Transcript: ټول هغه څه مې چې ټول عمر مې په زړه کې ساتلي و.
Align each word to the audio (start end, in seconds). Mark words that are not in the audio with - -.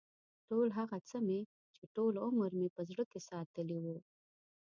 ټول 0.47 0.67
هغه 0.77 0.97
څه 1.09 1.17
مې 1.27 1.39
چې 1.75 1.83
ټول 1.95 2.13
عمر 2.25 2.51
مې 2.59 2.67
په 2.75 2.81
زړه 2.89 3.03
کې 3.11 3.19
ساتلي 3.29 3.77
و. 3.81 3.85